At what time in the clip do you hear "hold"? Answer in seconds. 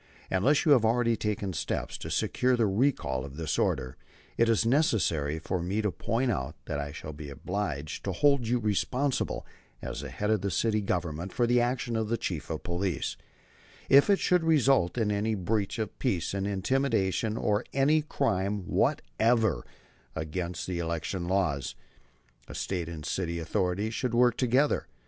8.11-8.47